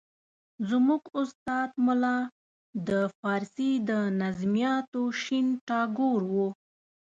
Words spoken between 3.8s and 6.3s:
د نظمیاتو شین ټاګور